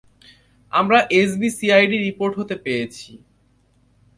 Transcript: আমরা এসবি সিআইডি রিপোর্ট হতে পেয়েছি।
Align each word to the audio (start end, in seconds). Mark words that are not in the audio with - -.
আমরা 0.73 0.99
এসবি 1.19 1.47
সিআইডি 1.57 1.97
রিপোর্ট 1.99 2.33
হতে 2.39 2.55
পেয়েছি। 2.65 3.11